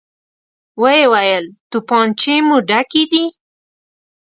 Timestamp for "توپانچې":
1.71-2.35